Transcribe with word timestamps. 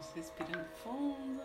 Vamos 0.00 0.14
respirando 0.14 0.66
fundo. 0.82 1.42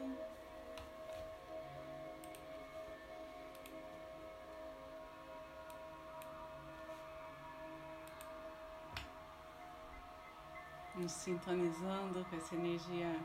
Nos 10.96 11.12
sintonizando 11.12 12.24
com 12.30 12.36
essa 12.38 12.56
energia 12.56 13.20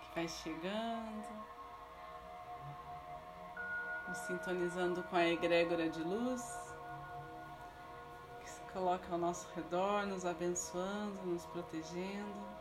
que 0.00 0.14
vai 0.16 0.26
chegando. 0.26 1.28
Nos 4.08 4.18
sintonizando 4.18 5.04
com 5.04 5.14
a 5.14 5.28
egrégora 5.28 5.88
de 5.88 6.02
luz 6.02 6.42
que 8.40 8.50
se 8.50 8.60
coloca 8.72 9.12
ao 9.12 9.18
nosso 9.18 9.48
redor, 9.54 10.06
nos 10.06 10.24
abençoando, 10.24 11.24
nos 11.24 11.46
protegendo. 11.46 12.59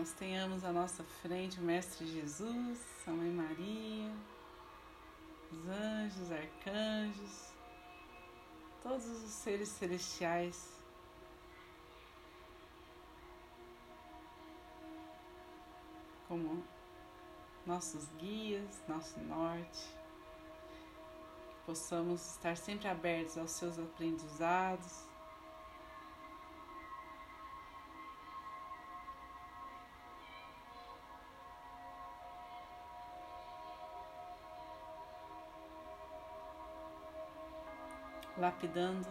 Nós 0.00 0.12
tenhamos 0.12 0.64
à 0.64 0.72
nossa 0.72 1.04
frente 1.04 1.60
o 1.60 1.62
Mestre 1.62 2.06
Jesus, 2.06 2.78
a 3.06 3.10
Mãe 3.10 3.30
Maria, 3.30 4.10
os 5.52 5.68
anjos, 5.68 6.32
arcanjos, 6.32 7.52
todos 8.82 9.04
os 9.04 9.30
seres 9.30 9.68
celestiais. 9.68 10.72
Como 16.26 16.64
nossos 17.66 18.08
guias, 18.16 18.82
nosso 18.88 19.20
norte, 19.20 19.86
que 21.50 21.66
possamos 21.66 22.36
estar 22.36 22.56
sempre 22.56 22.88
abertos 22.88 23.36
aos 23.36 23.50
seus 23.50 23.78
aprendizados, 23.78 25.09
lapidando 38.40 39.06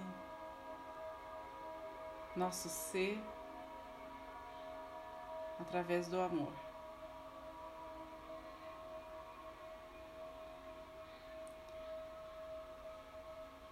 nosso 2.35 2.67
ser 2.67 3.22
através 5.59 6.08
do 6.08 6.19
amor. 6.19 6.52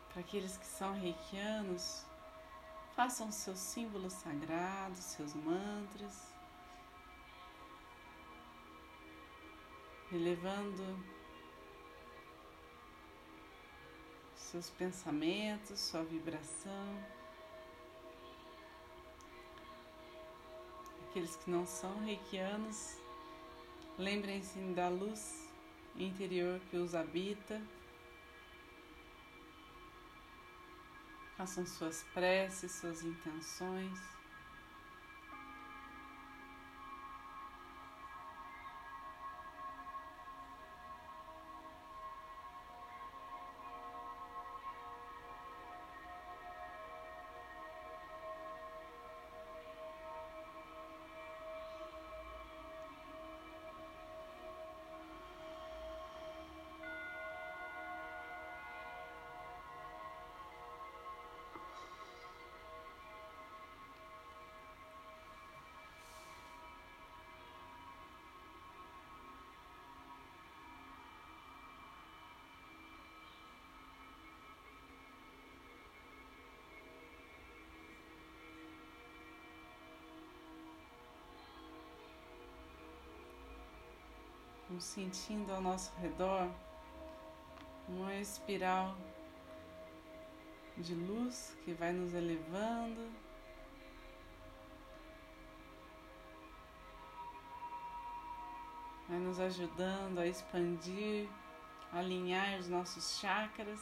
Para 0.09 0.21
aqueles 0.21 0.57
que 0.57 0.65
são 0.65 0.93
reikianos, 0.93 2.05
façam 2.95 3.31
seus 3.31 3.59
símbolos 3.59 4.13
sagrados, 4.13 4.99
seus 4.99 5.33
mantras, 5.33 6.33
elevando 10.11 11.16
seus 14.47 14.69
pensamentos, 14.69 15.77
sua 15.77 16.03
vibração. 16.03 17.03
Aqueles 21.09 21.35
que 21.35 21.51
não 21.51 21.65
são 21.65 21.99
reikianos, 22.05 22.97
lembrem-se 23.97 24.57
da 24.73 24.87
luz 24.87 25.49
interior 25.97 26.61
que 26.69 26.77
os 26.77 26.95
habita. 26.95 27.61
Façam 31.35 31.65
suas 31.65 32.03
preces, 32.13 32.71
suas 32.71 33.03
intenções. 33.03 34.16
Vamos 84.77 84.89
sentindo 84.89 85.51
ao 85.51 85.59
nosso 85.59 85.91
redor 85.99 86.47
uma 87.89 88.13
espiral 88.13 88.95
de 90.77 90.93
luz 90.93 91.57
que 91.65 91.73
vai 91.73 91.91
nos 91.91 92.13
elevando. 92.13 93.11
Vai 99.09 99.17
nos 99.17 99.39
ajudando 99.39 100.19
a 100.19 100.27
expandir, 100.27 101.27
alinhar 101.91 102.59
os 102.59 102.69
nossos 102.69 103.17
chakras. 103.19 103.81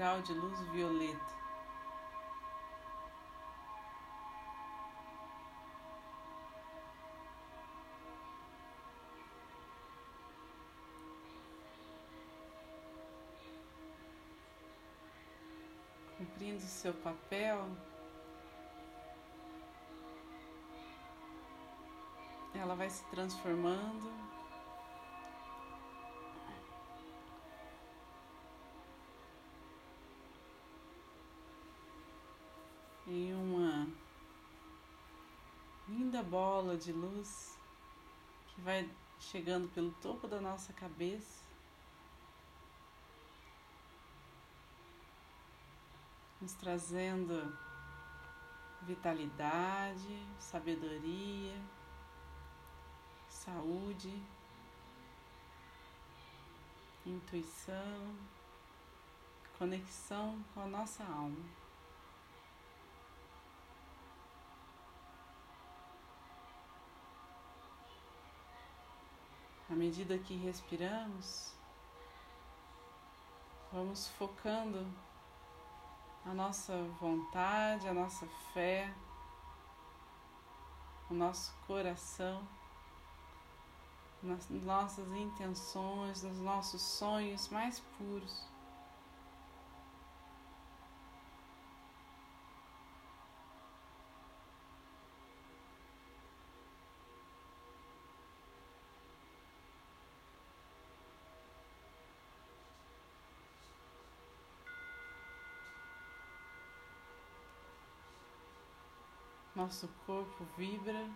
Espiral 0.00 0.22
de 0.22 0.32
luz 0.32 0.58
violeta. 0.70 1.40
Cumprindo 16.16 16.60
seu 16.60 16.94
papel, 16.94 17.68
ela 22.54 22.74
vai 22.74 22.88
se 22.88 23.04
transformando 23.10 24.29
bola 36.30 36.76
de 36.76 36.92
luz 36.92 37.58
que 38.46 38.60
vai 38.60 38.88
chegando 39.18 39.68
pelo 39.74 39.90
topo 39.94 40.28
da 40.28 40.40
nossa 40.40 40.72
cabeça. 40.72 41.42
Nos 46.40 46.52
trazendo 46.52 47.52
vitalidade, 48.82 50.24
sabedoria, 50.38 51.60
saúde, 53.28 54.22
intuição, 57.04 58.16
conexão 59.58 60.42
com 60.54 60.60
a 60.60 60.66
nossa 60.66 61.02
alma. 61.02 61.44
À 69.70 69.74
medida 69.74 70.18
que 70.18 70.34
respiramos, 70.34 71.54
Vamos 73.72 74.08
focando 74.08 74.84
a 76.26 76.34
nossa 76.34 76.76
vontade, 77.00 77.86
a 77.86 77.94
nossa 77.94 78.26
fé, 78.52 78.92
o 81.08 81.14
nosso 81.14 81.54
coração, 81.68 82.42
nas 84.20 84.50
nossas 84.50 85.06
intenções, 85.12 86.24
nos 86.24 86.38
nossos 86.40 86.82
sonhos 86.82 87.48
mais 87.48 87.78
puros. 87.96 88.49
Nosso 109.60 109.88
corpo 110.06 110.42
vibra. 110.56 111.06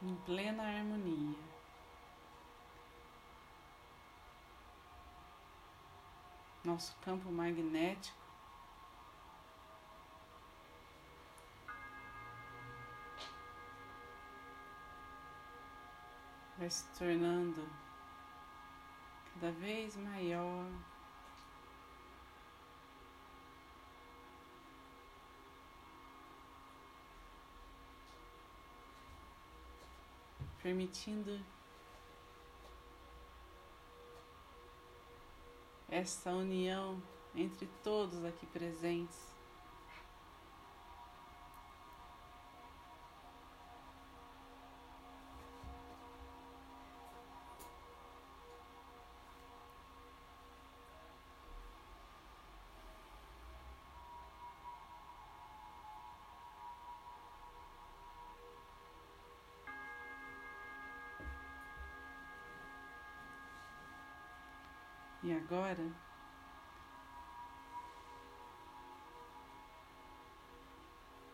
Em 0.00 0.14
plena 0.24 0.62
harmonia. 0.62 1.36
Nosso 6.62 6.96
campo 7.00 7.28
magnético 7.28 8.16
vai 16.56 16.70
se 16.70 16.86
tornando 16.96 17.89
cada 19.40 19.52
vez 19.52 19.96
maior. 19.96 20.66
Permitindo 30.62 31.40
esta 35.88 36.30
união 36.32 37.02
entre 37.34 37.66
todos 37.82 38.22
aqui 38.26 38.44
presentes. 38.46 39.29
E 65.22 65.34
agora, 65.34 65.86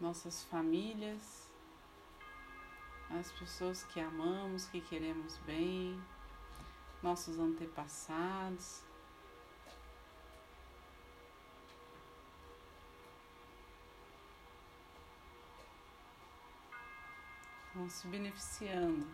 nossas 0.00 0.43
famílias, 0.44 1.49
as 3.11 3.31
pessoas 3.31 3.85
que 3.85 4.00
amamos, 4.00 4.67
que 4.67 4.81
queremos 4.81 5.38
bem, 5.38 6.03
nossos 7.00 7.38
antepassados, 7.38 8.83
vão 17.73 17.88
se 17.88 18.09
beneficiando 18.09 19.06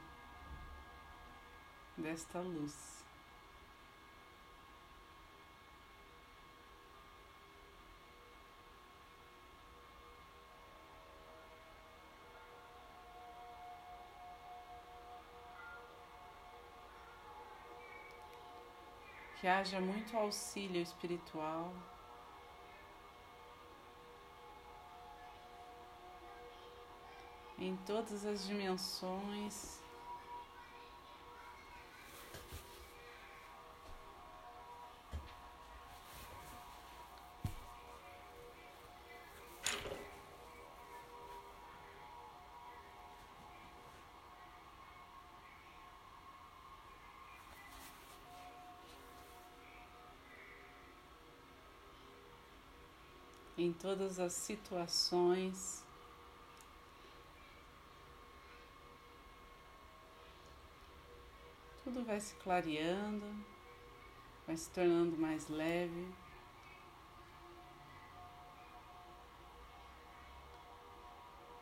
desta 1.99 2.41
luz. 2.41 3.02
Que 19.43 19.49
haja 19.49 19.81
muito 19.81 20.17
auxílio 20.17 20.81
espiritual. 20.81 21.75
Em 27.59 27.77
todas 27.79 28.25
as 28.25 28.47
dimensões 28.47 29.83
em 53.57 53.73
todas 53.73 54.19
as 54.19 54.33
situações. 54.33 55.85
Tudo 61.85 62.05
vai 62.05 62.21
se 62.21 62.35
clareando, 62.37 63.27
vai 64.47 64.57
se 64.57 64.71
tornando 64.71 65.17
mais 65.17 65.49
leve. 65.49 66.09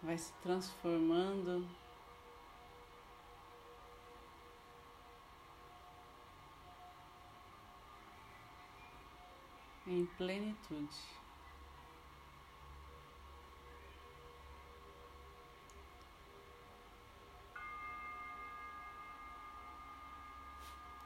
Vai 0.02 0.16
se 0.16 0.32
transformando 0.42 1.68
em 9.86 10.06
plenitude. 10.16 11.19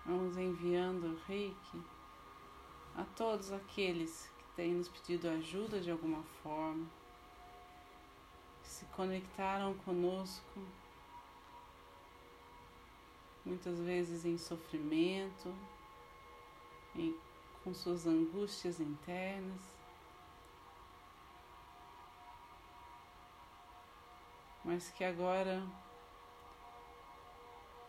Vamos 0.06 0.36
enviando 0.36 1.18
reiki 1.26 1.82
a 2.94 3.04
todos 3.16 3.50
aqueles 3.52 4.30
que 4.36 4.44
têm 4.54 4.74
nos 4.74 4.88
pedido 4.88 5.28
ajuda 5.28 5.80
de 5.80 5.90
alguma 5.90 6.22
forma, 6.42 6.86
que 8.62 8.68
se 8.68 8.84
conectaram 8.86 9.72
conosco, 9.78 10.60
muitas 13.46 13.78
vezes 13.80 14.26
em 14.26 14.36
sofrimento, 14.36 15.54
em, 16.94 17.18
com 17.62 17.72
suas 17.72 18.06
angústias 18.06 18.80
internas. 18.80 19.60
Mas 24.62 24.90
que 24.90 25.02
agora 25.02 25.62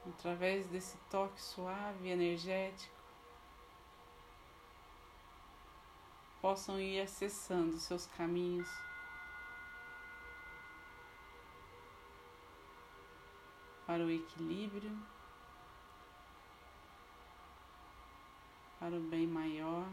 através 0.09 0.67
desse 0.67 0.97
toque 1.09 1.41
suave 1.41 2.07
e 2.07 2.11
energético, 2.11 2.93
possam 6.41 6.79
ir 6.79 7.01
acessando 7.01 7.77
seus 7.77 8.05
caminhos. 8.05 8.69
Para 13.87 14.03
o 14.03 14.09
equilíbrio, 14.09 14.95
para 18.79 18.95
o 18.95 18.99
bem 18.99 19.25
maior. 19.25 19.87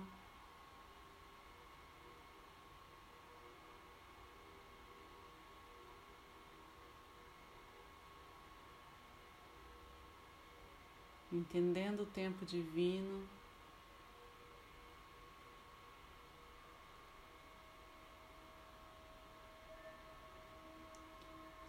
Entendendo 11.33 12.01
o 12.03 12.07
tempo 12.07 12.45
divino. 12.45 13.27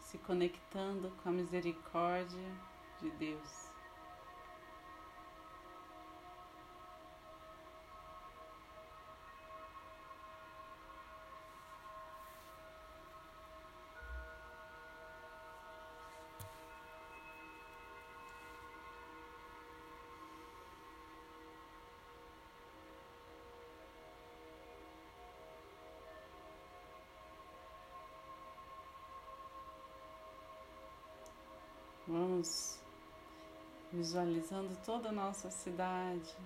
Se 0.01 0.17
conectando 0.20 1.12
com 1.24 1.29
a 1.29 1.32
misericórdia 1.32 2.51
de 3.01 3.10
Deus. 3.12 3.72
Vamos 32.13 32.79
visualizando 33.91 34.77
toda 34.86 35.10
a 35.10 35.12
nossa 35.12 35.50
cidade 35.50 36.38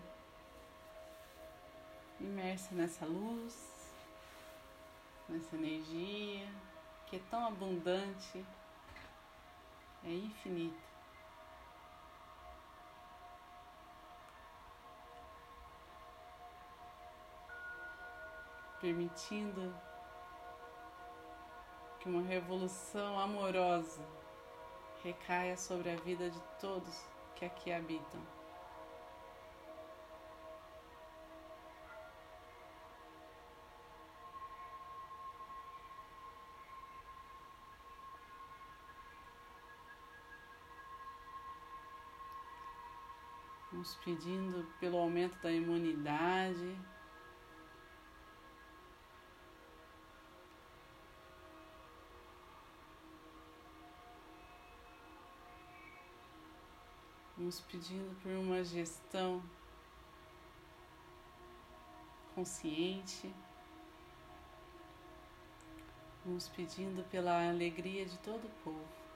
imersa 2.21 2.73
nessa 2.73 3.05
luz, 3.05 3.53
nessa 5.27 5.57
energia 5.57 6.47
que 7.07 7.17
é 7.17 7.21
tão 7.29 7.47
abundante, 7.47 8.45
é 10.05 10.09
infinita. 10.09 10.79
Permitindo 18.79 19.75
que 21.99 22.07
uma 22.07 22.21
revolução 22.21 23.19
amorosa 23.19 24.01
recaia 25.03 25.55
sobre 25.57 25.91
a 25.91 25.95
vida 25.95 26.29
de 26.29 26.41
todos 26.59 27.05
que 27.35 27.45
aqui 27.45 27.71
habitam. 27.71 28.21
Nos 43.71 43.95
pedindo 43.95 44.65
pelo 44.79 44.97
aumento 44.97 45.37
da 45.39 45.51
imunidade, 45.51 46.75
Vamos 57.47 57.61
pedindo 57.61 58.13
por 58.21 58.29
uma 58.29 58.61
gestão 58.61 59.41
consciente. 62.35 63.33
Vamos 66.25 66.49
pedindo 66.49 67.09
pela 67.09 67.47
alegria 67.47 68.05
de 68.05 68.17
todo 68.17 68.47
o 68.47 68.63
povo. 68.65 69.06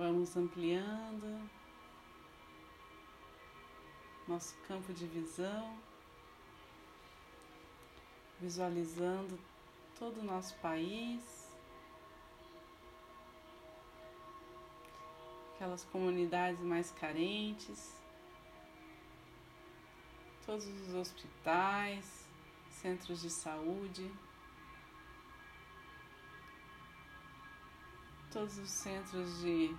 Vamos 0.00 0.34
ampliando. 0.34 1.50
Nosso 4.26 4.56
campo 4.66 4.94
de 4.94 5.06
visão, 5.06 5.76
visualizando 8.40 9.38
todo 9.98 10.20
o 10.20 10.24
nosso 10.24 10.56
país, 10.60 11.52
aquelas 15.54 15.84
comunidades 15.84 16.60
mais 16.60 16.90
carentes, 16.92 17.94
todos 20.46 20.64
os 20.64 20.94
hospitais, 20.94 22.26
centros 22.70 23.20
de 23.20 23.28
saúde. 23.28 24.10
Todos 28.32 28.58
os 28.58 28.70
centros 28.70 29.40
de 29.40 29.76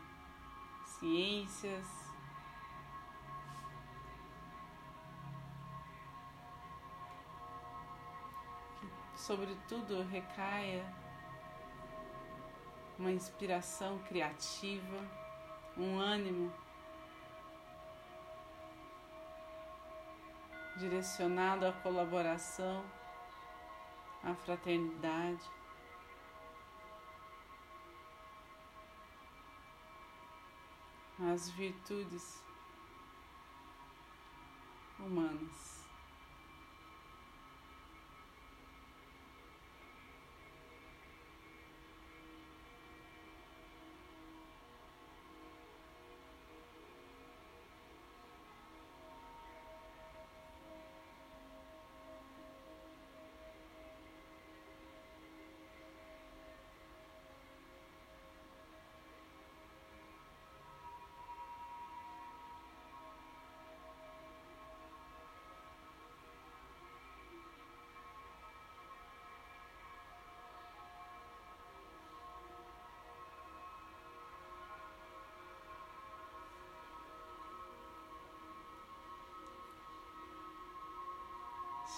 ciências. 1.01 1.87
Que, 8.79 9.19
sobretudo, 9.19 10.03
recaia 10.03 10.85
uma 12.99 13.11
inspiração 13.11 13.97
criativa, 14.03 14.97
um 15.75 15.99
ânimo 15.99 16.53
direcionado 20.77 21.65
à 21.65 21.73
colaboração, 21.73 22.85
à 24.23 24.35
fraternidade. 24.35 25.60
As 31.29 31.49
virtudes 31.51 32.41
humanas. 34.97 35.80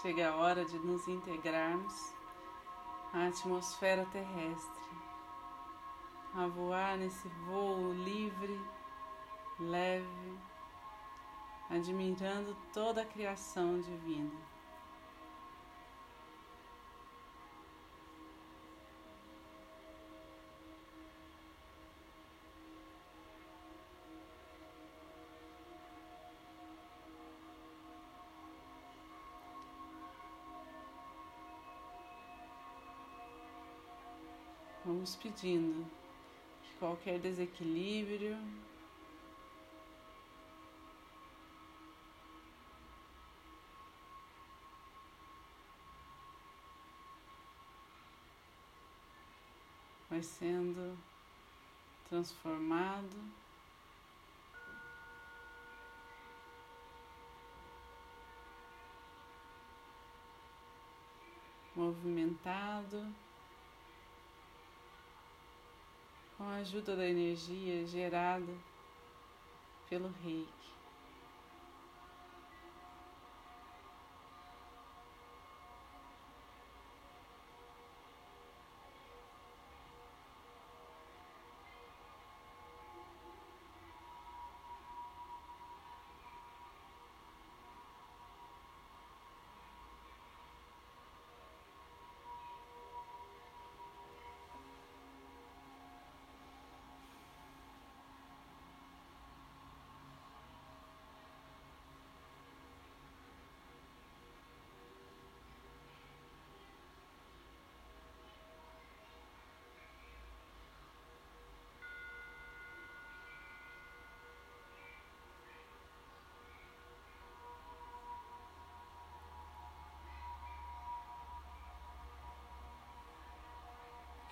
Chega 0.03 0.31
a 0.31 0.35
hora 0.35 0.65
de 0.65 0.77
nos 0.79 1.07
integrarmos 1.07 2.13
à 3.13 3.27
atmosfera 3.27 4.05
terrestre, 4.11 4.83
a 6.35 6.45
voar 6.45 6.97
nesse 6.97 7.25
voo 7.47 7.93
livre, 7.93 8.59
leve, 9.57 10.37
admirando 11.69 12.53
toda 12.73 13.03
a 13.03 13.05
criação 13.05 13.79
divina. 13.79 14.52
pedindo 35.11 35.85
que 36.63 36.73
qualquer 36.79 37.19
desequilíbrio. 37.19 38.37
Vai 50.09 50.23
sendo 50.23 50.97
transformado. 52.07 53.17
Movimentado. 61.75 63.13
Com 66.43 66.49
a 66.49 66.55
ajuda 66.55 66.93
da 66.93 67.07
energia 67.07 67.87
gerada 67.87 68.53
pelo 69.89 70.13
reiki. 70.21 70.73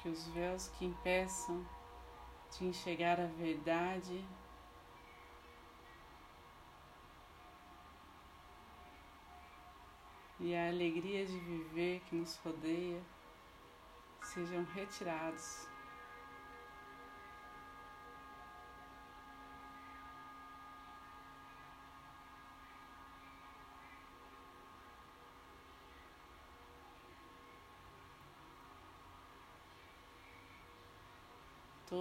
Que 0.01 0.09
os 0.09 0.27
véus 0.29 0.67
que 0.69 0.85
impeçam 0.85 1.63
de 2.51 2.65
enxergar 2.65 3.19
a 3.19 3.27
verdade 3.27 4.25
e 10.39 10.55
a 10.55 10.69
alegria 10.69 11.23
de 11.25 11.37
viver 11.37 12.01
que 12.09 12.15
nos 12.15 12.35
rodeia 12.37 13.01
sejam 14.23 14.63
retirados. 14.73 15.67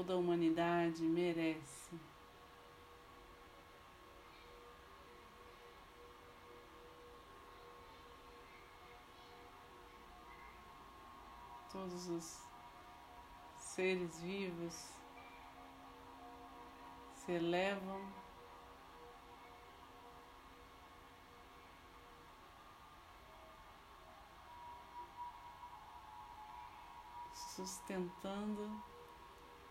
Toda 0.01 0.15
a 0.15 0.17
humanidade 0.17 1.03
merece. 1.03 2.01
Todos 11.71 12.09
os 12.09 12.41
seres 13.59 14.19
vivos 14.21 14.73
se 17.15 17.33
elevam 17.33 18.01
sustentando 27.55 29.00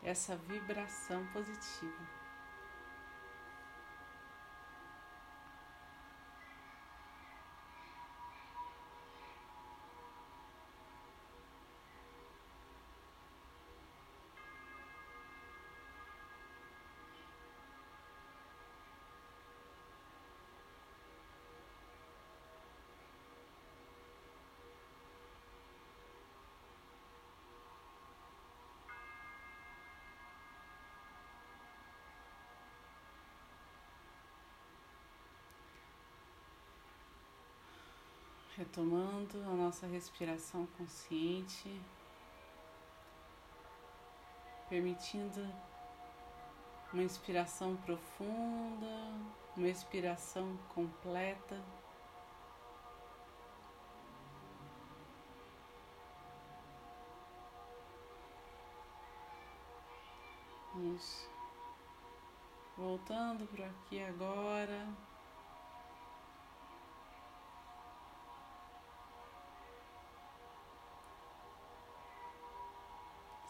essa 0.03 0.35
vibração 0.35 1.25
positiva. 1.27 2.18
Retomando 38.59 39.41
a 39.43 39.53
nossa 39.55 39.87
respiração 39.87 40.67
consciente, 40.77 41.81
permitindo 44.67 45.47
uma 46.91 47.01
inspiração 47.01 47.77
profunda, 47.77 49.13
uma 49.55 49.69
expiração 49.69 50.57
completa. 50.75 51.57
Isso. 60.97 61.29
Voltando 62.75 63.47
para 63.47 63.67
aqui 63.67 64.03
agora. 64.03 64.85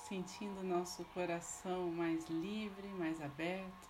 Sentindo 0.09 0.63
nosso 0.63 1.05
coração 1.13 1.91
mais 1.91 2.27
livre, 2.29 2.87
mais 2.97 3.21
aberto. 3.21 3.87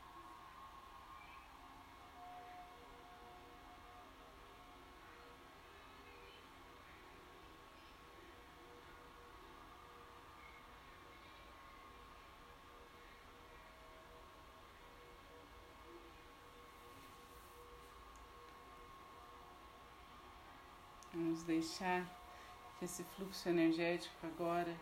Vamos 21.13 21.43
deixar 21.43 22.05
que 22.77 22.83
esse 22.83 23.05
fluxo 23.05 23.47
energético 23.47 24.27
agora 24.27 24.75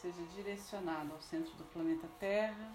seja 0.00 0.22
direcionado 0.34 1.12
ao 1.12 1.20
centro 1.20 1.52
do 1.54 1.64
planeta 1.64 2.08
Terra. 2.20 2.72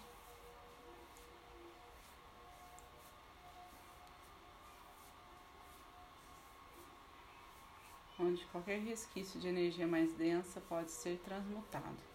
Onde 8.19 8.45
qualquer 8.47 8.79
resquício 8.79 9.39
de 9.39 9.47
energia 9.47 9.87
mais 9.87 10.13
densa 10.13 10.61
pode 10.61 10.91
ser 10.91 11.17
transmutado. 11.19 12.12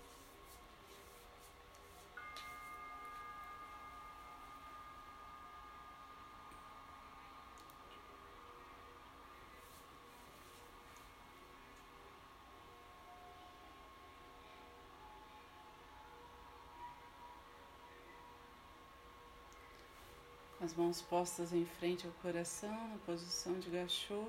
As 20.68 20.74
mãos 20.74 21.00
postas 21.00 21.54
em 21.54 21.64
frente 21.64 22.07
ao 22.07 22.12
coração, 22.20 22.88
na 22.88 22.98
posição 23.07 23.59
de 23.59 23.70
gachô. 23.70 24.22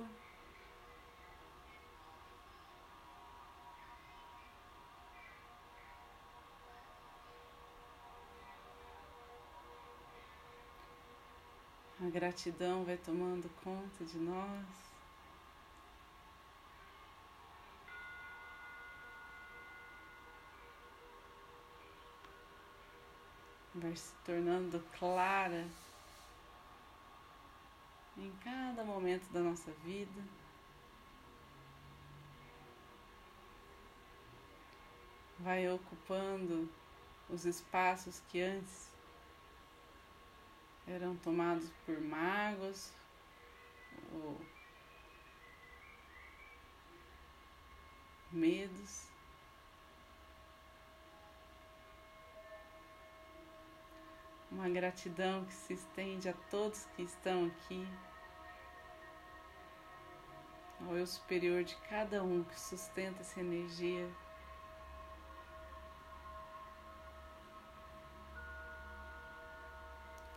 A 12.02 12.10
gratidão 12.10 12.86
vai 12.86 12.96
tomando 12.96 13.50
conta 13.62 14.06
de 14.06 14.18
nós. 14.18 14.66
vai 23.76 23.96
se 23.96 24.14
tornando 24.26 24.84
clara 24.98 25.66
em 28.20 28.32
cada 28.44 28.84
momento 28.84 29.32
da 29.32 29.40
nossa 29.40 29.72
vida. 29.84 30.22
Vai 35.40 35.70
ocupando 35.72 36.70
os 37.30 37.46
espaços 37.46 38.22
que 38.28 38.42
antes 38.42 38.90
eram 40.86 41.16
tomados 41.18 41.70
por 41.86 42.00
magos 42.02 42.92
ou 44.12 44.40
medos. 48.32 49.08
Uma 54.52 54.68
gratidão 54.68 55.46
que 55.46 55.54
se 55.54 55.74
estende 55.74 56.28
a 56.28 56.34
todos 56.50 56.86
que 56.96 57.04
estão 57.04 57.46
aqui 57.46 57.88
ao 60.86 60.96
eu 60.96 61.06
superior 61.06 61.64
de 61.64 61.76
cada 61.90 62.24
um 62.24 62.44
que 62.44 62.60
sustenta 62.60 63.22
essa 63.22 63.40
energia. 63.40 64.10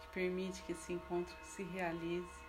Que 0.00 0.08
permite 0.08 0.62
que 0.62 0.72
esse 0.72 0.92
encontro 0.92 1.36
se 1.44 1.62
realize. 1.62 2.42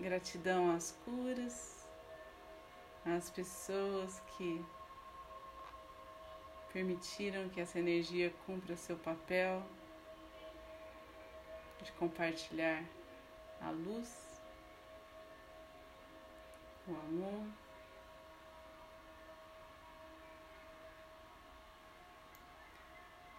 Gratidão 0.00 0.74
às 0.74 0.90
curas, 1.04 1.86
às 3.06 3.30
pessoas 3.30 4.20
que 4.36 4.64
permitiram 6.72 7.48
que 7.50 7.60
essa 7.60 7.78
energia 7.78 8.34
cumpra 8.44 8.76
seu 8.76 8.96
papel 8.96 9.62
de 11.82 11.92
compartilhar 11.92 12.82
a 13.60 13.70
luz, 13.70 14.40
o 16.86 16.92
amor. 16.92 17.46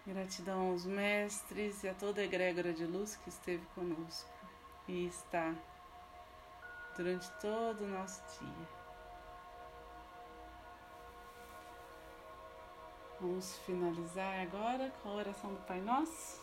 Gratidão 0.05 0.71
aos 0.71 0.85
mestres 0.85 1.83
e 1.83 1.87
a 1.87 1.93
toda 1.93 2.19
a 2.19 2.25
egrégora 2.25 2.73
de 2.73 2.85
luz 2.85 3.15
que 3.15 3.29
esteve 3.29 3.65
conosco 3.67 4.29
e 4.87 5.07
está 5.07 5.55
durante 6.97 7.31
todo 7.39 7.85
o 7.85 7.87
nosso 7.87 8.21
dia. 8.37 8.83
Vamos 13.21 13.57
finalizar 13.59 14.41
agora 14.41 14.91
com 15.01 15.09
a 15.09 15.13
oração 15.13 15.53
do 15.53 15.61
Pai 15.61 15.79
Nosso. 15.79 16.42